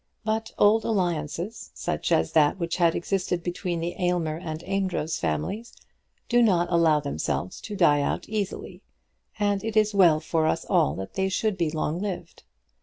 [0.25, 5.19] But old alliances, such as that which had existed between the Aylmer and the Amedroz
[5.19, 5.73] families,
[6.27, 8.81] do not allow themselves to die out easily,
[9.37, 12.41] and it is well for us all that they should be long lived.